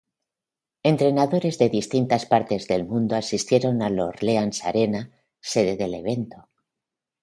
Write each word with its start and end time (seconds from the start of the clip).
Entrenadores 0.91 1.59
de 1.59 1.69
distintas 1.69 2.25
partes 2.25 2.67
del 2.67 2.87
mundo 2.87 3.15
asistieron 3.15 3.83
al 3.83 3.99
Orleans 3.99 4.63
Arena, 4.65 5.11
sede 5.39 5.77
del 5.77 5.93
evento. 5.93 6.49